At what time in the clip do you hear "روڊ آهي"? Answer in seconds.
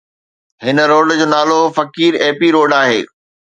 2.55-2.99